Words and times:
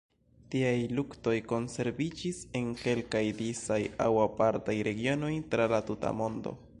Tiaj 0.53 0.77
luktoj 0.99 1.33
konserviĝis 1.51 2.39
en 2.61 2.71
kelkaj 2.81 3.23
disaj 3.43 3.79
aŭ 4.07 4.11
apartaj 4.25 4.77
regionoj 4.91 5.33
tra 5.53 5.73
la 5.75 5.83
tuta 5.91 6.19
mondo. 6.23 6.59